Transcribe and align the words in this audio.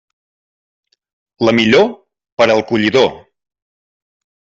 La 1.47 1.53
millor, 1.59 1.85
per 2.43 2.47
al 2.55 2.63
collidor. 2.71 3.13